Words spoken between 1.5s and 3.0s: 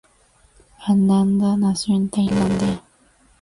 nació en Tailandia.